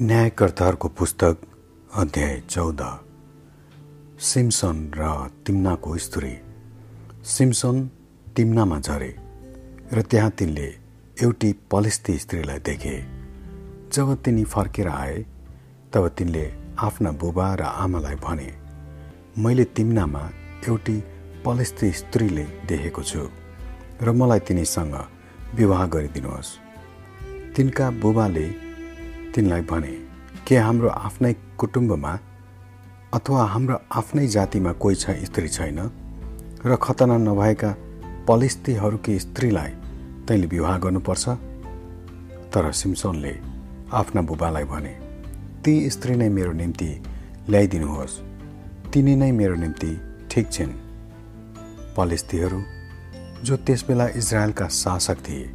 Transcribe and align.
न्यायकर्ताहरूको 0.00 0.88
पुस्तक 0.88 1.36
अध्याय 1.94 2.40
चौध। 2.50 2.80
सिम्सन 4.20 4.90
र 4.96 5.28
तिम्नाको 5.46 5.96
स्त्री। 5.96 6.30
सिम्सन 7.24 7.90
तिम्नामा 8.36 8.78
झरे 8.80 9.14
र 9.92 10.02
त्यहाँ 10.02 10.30
तिनले 10.30 10.66
एउटी 11.22 11.52
पलिस्ती 11.70 12.18
स्त्रीलाई 12.18 12.58
देखे। 12.58 12.96
जब 13.94 14.14
तिनी 14.24 14.44
फर्केर 14.44 14.88
आए 14.88 15.24
तब 15.92 16.08
तिनले 16.08 16.44
आफ्ना 16.78 17.10
बुबा 17.12 17.54
र 17.54 17.62
आमालाई 17.62 18.14
भने 18.14 18.50
मैले 19.38 19.64
तिम्नामा 19.64 20.30
एउटी 20.68 20.98
पलिस्ती 21.46 21.92
स्त्रीले 21.92 22.44
देखेको 22.66 23.02
छु 23.02 23.28
र 24.02 24.10
मलाई 24.10 24.38
तिनीसँग 24.40 24.94
विवाह 25.54 25.86
गरिदिनुहोस्। 25.86 26.56
तिनका 27.56 27.90
बुबाले 28.02 28.63
तिनलाई 29.34 29.60
भने 29.60 29.92
के 30.46 30.56
हाम्रो 30.56 30.88
आफ्नै 30.88 31.32
कुटुम्बमा 31.58 32.18
अथवा 33.14 33.44
हाम्रो 33.44 33.78
आफ्नै 33.92 34.26
जातिमा 34.26 34.72
कोही 34.72 34.94
छ 34.94 35.10
स्त्री 35.10 35.48
छैन? 35.48 35.78
र 36.66 36.76
खतना 36.76 37.16
नभएका 37.18 37.70
पलिस्तीहरूकी 38.28 39.18
स्त्रीलाई 39.18 39.70
तैँले 40.28 40.46
विवाह 40.46 40.78
गर्नुपर्छ? 40.78 41.28
तर 42.54 42.72
सिम्सोनले 42.72 43.40
आफ्ना 43.92 44.22
बुबालाई 44.22 44.64
भने 44.64 44.94
ती 45.64 45.90
स्त्री 45.90 46.16
नै 46.16 46.28
मेरो 46.28 46.52
निम्ति 46.52 47.02
ल्याइदिनुहोस्। 47.48 48.20
तिनी 48.92 49.16
नै 49.16 49.32
मेरो 49.32 49.54
निम्ति 49.54 49.92
ठिक 50.30 50.52
छिन्। 50.52 50.72
पलिस्तीहरू 51.96 52.62
जो 53.44 53.56
त्यसबेला 53.56 54.08
इजरायलका 54.08 54.68
शासक 54.68 55.18
थिए 55.18 55.52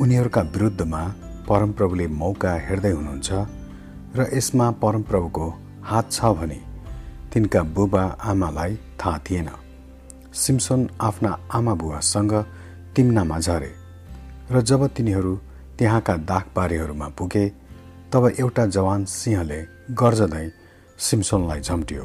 उनीहरूका 0.00 0.40
विरुद्धमा 0.40 1.02
परमप्रभुले 1.48 2.06
मौका 2.22 2.52
हेर्दै 2.66 2.90
हुनुहुन्छ 2.90 3.30
र 4.16 4.26
यसमा 4.32 4.66
परमप्रभुको 4.82 5.46
हात 5.82 6.06
छ 6.12 6.32
भने 6.38 6.60
तिनका 7.32 7.60
बुबा 7.74 8.04
आमालाई 8.30 8.72
थाहा 9.00 9.18
थिएन। 9.26 9.48
सिम्सन 10.34 10.80
आफ्ना 11.00 11.30
आमा 11.52 11.74
बुवासँग 11.74 12.32
तिम्नामा 12.96 13.38
झरे 13.38 13.72
र 14.50 14.60
जब 14.60 14.86
तिनीहरू 14.96 15.34
त्यहाँका 15.78 16.14
दागबारीहरूमा 16.30 17.08
पुगे 17.18 17.44
तब 18.12 18.24
एउटा 18.38 18.64
जवान 18.76 19.04
सिंहले 19.10 19.60
गर्जदै 20.00 20.46
सिम्सोनलाई 20.98 21.60
झम्ट्यो। 21.60 22.04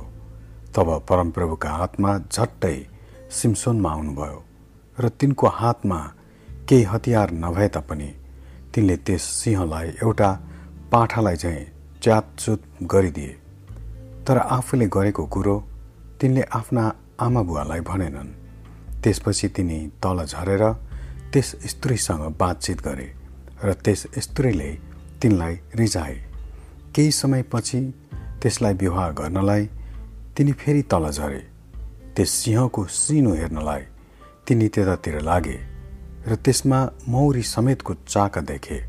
तब 0.75 0.87
परमप्रभुका 1.09 1.69
हातमा 1.71 2.11
झट्टै 2.31 2.77
सिम्सोनमा 3.31 3.91
आउनुभयो 3.91 4.39
र 4.97 5.09
तिनको 5.19 5.47
हातमा 5.53 5.99
केही 6.69 6.83
हतियार 6.83 7.31
नभए 7.43 7.67
तापनि 7.75 8.09
तिनले 8.77 8.95
त्यस 8.97 9.21
सिंहलाई 9.21 9.87
एउटा 10.05 10.29
पाठालाई 10.91 11.35
चाहिँ 11.35 11.65
च्यातचुत 12.01 12.61
गरिदिए। 12.83 13.33
तर 14.27 14.37
आफूले 14.37 14.85
गरेको 14.85 15.25
कुरो 15.25 15.55
तिनले 16.21 16.41
आफ्ना 16.41 16.83
आमा 17.19 17.41
बुवालाई 17.41 17.79
भनेनन्। 17.79 18.29
त्यसपछि 19.01 19.47
तिनी 19.49 19.79
तल 20.03 20.25
झरेर 20.25 20.63
त्यस 21.33 21.49
स्त्रीसँग 21.65 22.23
बातचित 22.37 22.81
गरे 22.81 23.07
र 23.65 23.73
त्यस 23.73 24.01
स्त्रीले 24.17 24.69
तिनलाई 25.21 25.55
रिझाए। 25.75 26.15
केही 26.95 27.11
समयपछि 27.11 27.79
त्यसलाई 28.41 28.73
विवाह 28.73 29.09
गर्नलाई 29.09 29.65
तिनी 30.37 30.51
फेरि 30.51 30.81
तल 30.81 31.09
झरे। 31.09 31.41
त्यस 32.15 32.29
सिंहको 32.29 32.85
सिनो 32.85 33.33
हेर्नलाई 33.33 33.81
तिनी 34.47 34.67
त्यतातिर 34.69 35.19
लागे। 35.21 35.76
र 36.27 36.35
त्यसमा 36.35 36.79
मौरी 37.09 37.41
समेतको 37.43 37.93
चाका 38.07 38.41
देखे। 38.41 38.79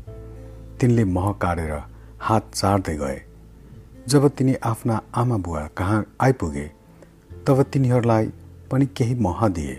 तिनले 0.79 1.03
मह 1.05 1.31
काटेर 1.41 1.71
हात 2.19 2.51
चाड्दै 2.55 2.95
गए। 2.97 3.21
जब 4.07 4.27
तिनी 4.27 4.53
आफ्ना 4.63 5.01
आमा 5.15 5.37
बुवा 5.37 5.65
कहाँ 5.77 5.99
आइपुगे 6.21 6.65
तब 7.47 7.61
तिनीहरूलाई 7.63 8.25
पनि 8.71 8.85
केही 8.97 9.15
मह 9.15 9.47
दिए 9.47 9.75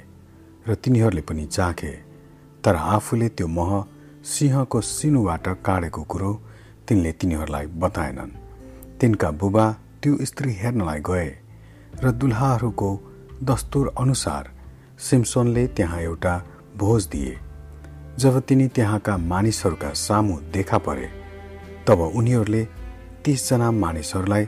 र 0.68 0.74
तिनीहरूले 0.74 1.22
पनि 1.22 1.44
चाखे। 1.46 1.92
तर 2.64 2.76
आफूले 2.76 3.28
त्यो 3.28 3.46
मह 3.48 3.70
सिंहको 4.24 4.80
सिनुबाट 4.80 5.48
काटेको 5.66 6.02
कुरो 6.02 6.32
तिनले 6.88 7.12
तिनीहरूलाई 7.12 7.66
बताएनन्। 7.82 8.32
तिनका 9.00 9.30
बुबा 9.30 9.66
त्यो 10.02 10.16
स्त्री 10.22 10.52
हेर्नलाई 10.52 11.00
गए 11.00 11.28
र 12.04 12.12
दुल्हाहरूको 12.12 12.90
दस्तुर 13.44 13.94
अनुसार 13.98 14.50
सिम्सोनले 15.00 15.66
त्यहाँ 15.66 16.00
एउटा 16.00 16.34
भोज 16.76 17.06
दिए। 17.06 17.38
जब 18.18 18.40
तिनी 18.40 18.66
त्यहाँका 18.68 19.16
मानिसहरूका 19.16 19.90
सामु 19.96 20.34
देखा 20.52 20.78
परे 20.78 21.08
तब 21.86 22.00
उनीहरूले 22.14 22.64
तिसजना 23.24 23.70
मानिसहरूलाई 23.72 24.44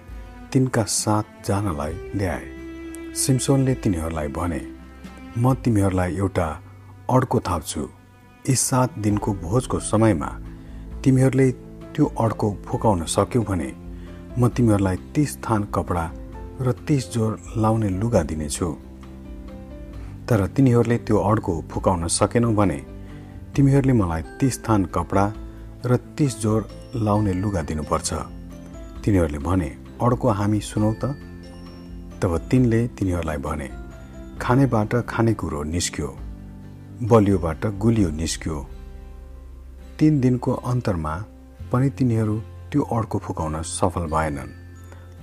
तिनका 0.52 0.82
साथ 0.82 1.24
जानलाई 1.46 1.92
ल्याए। 2.14 2.44
सिम्सोनले 3.16 3.74
तिनीहरूलाई 3.74 4.28
भने 4.28 4.60
म 5.38 5.54
तिमीहरूलाई 5.54 6.16
एउटा 6.16 6.48
अड्को 7.10 7.40
थाप्छु। 7.40 7.82
यी 8.44 8.54
सात 8.58 8.98
दिनको 8.98 9.32
भोजको 9.42 9.78
समयमा 9.80 10.30
तिमीहरूले 11.04 11.50
त्यो 11.94 12.04
अड्को 12.20 12.48
फुकाउन 12.66 13.04
सक्यौ 13.06 13.42
भने 13.42 13.70
म 14.38 14.48
तिमीहरूलाई 14.48 14.96
तिस 15.14 15.36
थान 15.44 15.64
कपडा 15.74 16.04
र 16.60 16.72
तिस 16.86 17.12
जोर 17.12 17.38
लाउने 17.56 17.88
लुगा 18.00 18.22
दिनेछु। 18.22 18.68
तर 20.28 20.46
तिनीहरूले 20.56 20.98
त्यो 20.98 21.18
अड्को 21.30 21.54
फुकाउन 21.70 22.06
सकेनौ 22.08 22.52
भने 22.52 22.78
तिमीहरूले 23.54 23.92
मलाई 23.92 24.22
तिस 24.40 24.54
थान 24.64 24.84
कपडा 24.94 25.24
र 25.84 25.96
तिस 26.16 26.32
जोर 26.42 26.60
लाउने 26.96 27.32
लुगा 27.34 27.62
दिनुपर्छ। 27.68 28.10
तिनीहरूले 29.04 29.38
भने 29.38 29.68
अर्को 30.00 30.28
हामी 30.38 30.60
सुनौ 30.60 30.92
त? 31.02 31.04
तब 32.20 32.32
तिनले 32.50 32.80
तिनीहरूलाई 32.96 33.38
भने 33.46 33.68
खानेबाट 34.40 34.92
खानेकुरो 35.04 35.62
निस्क्यो 35.74 36.08
बलियोबाट 37.10 37.62
गुलियो 37.82 38.10
निस्क्यो। 38.20 38.56
तिन 39.98 40.12
दिनको 40.20 40.52
अन्तरमा 40.72 41.14
पनि 41.72 41.88
तिनीहरू 41.98 42.36
त्यो 42.70 42.82
अड्को 42.96 43.18
फुकाउन 43.24 43.54
सफल 43.68 44.04
भएनन्। 44.14 44.50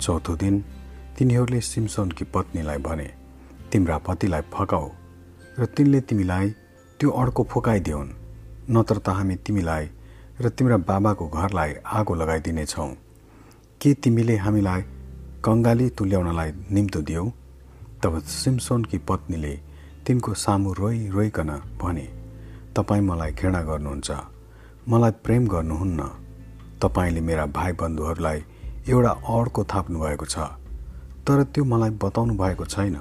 चौथो 0.00 0.32
दिन 0.36 0.54
तिनीहरूले 1.18 1.60
सिम्सोनकी 1.72 2.24
पत्नीलाई 2.34 2.78
भने 2.86 3.08
तिम्रा 3.72 3.98
पतिलाई 4.06 4.42
फकाऊ 4.54 4.88
र 5.58 5.66
तिनले 5.74 6.00
तिमीलाई 6.08 6.46
त्यो 7.00 7.10
अड्को 7.20 7.42
फुकाइदिउन् 7.50 8.08
नत्र 8.70 8.96
त 9.04 9.08
हामी 9.18 9.36
तिमीलाई 9.44 9.84
र 10.40 10.48
तिम्रा 10.56 10.76
बाबाको 10.88 11.24
घरलाई 11.28 11.70
आगो 11.98 12.14
लगाइदिनेछौँ। 12.14 12.90
के 13.80 13.90
तिमीले 14.02 14.36
हामीलाई 14.44 14.82
कङ्गाली 15.44 15.86
तुल्याउनलाई 15.98 16.50
निम्तो 16.74 17.00
दियौ? 17.08 17.24
तब 18.02 18.12
सिम्सोनकी 18.40 18.98
पत्नीले 19.08 19.54
तिनको 20.06 20.30
सामु 20.34 20.72
रोइ 20.80 20.96
रोइकन 21.14 21.50
भने 21.80 22.06
तपाईँ 22.76 23.02
मलाई 23.08 23.32
घृणा 23.32 23.60
गर्नुहुन्छ। 23.68 24.10
मलाई 24.88 25.12
प्रेम 25.24 25.42
गर्नुहुन्न। 25.54 26.00
तपाईँले 26.82 27.20
मेरा 27.20 27.44
भाइ 27.56 27.72
बन्धुहरूलाई 27.80 28.38
एउटा 28.88 29.12
अड्को 29.34 29.60
थाप्नु 29.72 29.98
भएको 30.00 30.26
छ 30.32 30.38
तर 31.26 31.42
त्यो 31.52 31.64
मलाई 31.64 31.90
बताउनु 32.02 32.34
भएको 32.38 32.64
छैन। 32.64 32.96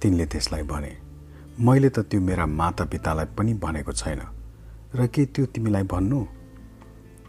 तिनले 0.00 0.26
त्यसलाई 0.32 0.62
भने 0.68 0.92
मैले 1.58 1.88
त 1.88 1.98
त्यो 2.10 2.20
मेरा 2.20 2.46
मातापितालाई 2.46 3.26
पनि 3.36 3.52
भनेको 3.64 3.92
छैन। 3.92 4.20
र 4.94 5.06
के 5.06 5.24
त्यो 5.24 5.46
तिमीलाई 5.46 5.82
भन्नु? 5.82 6.20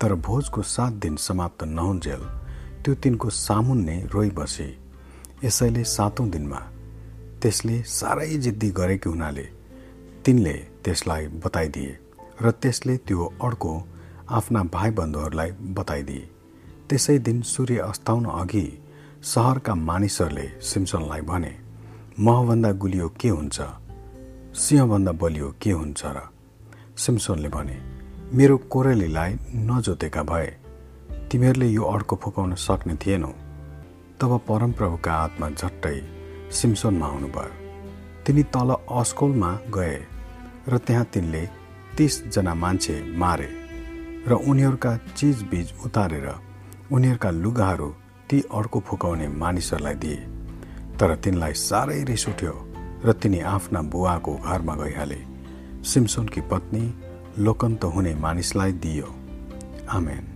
तर 0.02 0.14
भोजको 0.16 0.62
सात 0.62 0.94
दिन 0.94 1.16
समाप्त 1.16 1.64
नहुन्जेल 1.64 2.24
त्यो 2.84 2.94
तिनको 2.96 3.30
सामुन्ने 3.30 3.96
रोइ 4.14 4.30
बसे। 4.30 4.68
यसैले 5.44 5.84
सातौँ 5.84 6.28
दिनमा 6.30 6.60
त्यसले 7.42 7.76
साह्रै 7.88 8.28
जिद्दी 8.38 8.70
गरेको 8.72 9.10
हुनाले 9.10 9.46
तिनले 10.26 10.54
त्यसलाई 10.84 11.28
बताइदिए 11.44 11.94
र 12.42 12.52
त्यसले 12.52 12.98
त्यो 12.98 13.26
अर्को 13.44 13.72
आफ्ना 14.30 14.64
भाइ 14.64 14.92
बन्धुहरूलाई 14.92 15.52
बताइदिए। 15.78 16.30
त्यसै 16.90 17.18
दिन 17.20 17.42
सूर्य 17.42 17.78
अस्ताउन 17.80 18.26
अघि 18.26 18.66
सहरका 19.24 19.74
मानिसहरूले 19.76 20.48
सिम्सनलाई 20.62 21.22
भने 21.22 21.54
महभन्दा 22.20 22.72
गुलियो 22.72 23.08
के 23.20 23.30
हुन्छ? 23.30 23.58
सिंहभन्दा 24.56 25.12
बलियो 25.12 25.56
के 25.62 25.72
हुन्छ 25.72 26.02
र 26.06 26.33
सिम्सोनले 26.98 27.50
भने 27.50 27.78
मेरो 28.34 28.58
कोरेलीलाई 28.70 29.34
नजोतेका 29.70 30.24
भए 30.24 30.48
तिमीहरूले 31.32 31.68
यो 31.68 31.84
अड्को 31.84 32.16
फुकाउन 32.24 32.54
सक्ने 32.56 32.96
थिएनौ। 32.96 33.32
तब 34.22 34.32
परमप्रभुका 34.50 35.14
आत्मा 35.16 35.50
झट्टै 35.52 35.98
सिम्सोनमा 36.52 37.08
आउनुभयो। 37.08 37.52
तिनी 38.26 38.44
तल 38.54 38.70
अस्कोलमा 38.92 39.52
गए 39.74 39.98
र 40.70 40.78
त्यहाँ 40.78 41.06
तिनले 41.14 41.44
तिसजना 41.98 42.54
मान्छे 42.54 42.96
मारे 43.18 43.50
र 44.28 44.32
उनीहरूका 44.50 44.96
चिजबिज 45.18 45.74
उतारेर 45.86 46.30
उनीहरूका 46.94 47.30
लुगाहरू 47.34 47.90
ती 48.30 48.38
अर्को 48.54 48.80
फुकाउने 48.80 49.28
मानिसहरूलाई 49.42 49.96
दिए। 49.96 50.22
तर 51.00 51.16
तिनलाई 51.16 51.54
साह्रै 51.60 52.04
रिस 52.04 52.30
उठ्यो 52.30 52.54
र 53.06 53.14
तिनी 53.22 53.40
आफ्ना 53.58 53.82
बुवाको 53.92 54.34
घरमा 54.38 54.76
गइहाले। 54.76 55.33
सिम्सोनकी 55.84 56.42
पत्नी 56.42 56.94
लोकन्त 57.40 57.84
हुने 57.84 58.16
मानिसलाई 58.16 58.72
दियो। 58.72 59.16
आमेन। 59.90 60.33